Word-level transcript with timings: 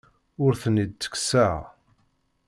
Ur 0.43 0.53
ten-id-ttekkseɣ. 0.61 1.57